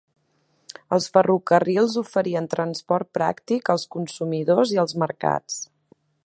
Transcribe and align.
Els 0.95 1.09
ferrocarrils 1.17 1.97
oferien 2.01 2.49
transport 2.55 3.11
pràctic 3.19 3.71
als 3.75 3.87
consumidors 3.97 4.75
i 4.79 4.83
als 4.87 4.97
mercats. 5.05 5.61